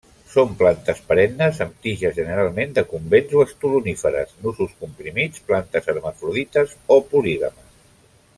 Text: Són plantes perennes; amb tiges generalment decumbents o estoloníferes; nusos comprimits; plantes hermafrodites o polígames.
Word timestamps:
Són 0.29 0.53
plantes 0.59 1.01
perennes; 1.09 1.59
amb 1.65 1.75
tiges 1.87 2.15
generalment 2.21 2.73
decumbents 2.77 3.37
o 3.41 3.43
estoloníferes; 3.49 4.33
nusos 4.47 4.75
comprimits; 4.81 5.45
plantes 5.53 5.93
hermafrodites 5.95 6.75
o 6.97 7.01
polígames. 7.13 7.79